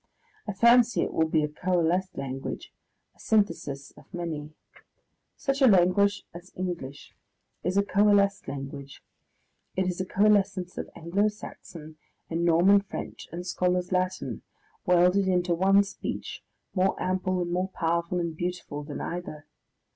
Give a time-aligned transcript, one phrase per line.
[0.47, 2.73] I fancy it will be a coalesced language,
[3.15, 4.51] a synthesis of many.
[5.37, 7.13] Such a language as English
[7.63, 9.03] is a coalesced language;
[9.75, 11.97] it is a coalescence of Anglo Saxon
[12.31, 14.41] and Norman French and Scholar's Latin,
[14.87, 16.41] welded into one speech
[16.73, 19.45] more ample and more powerful and beautiful than either.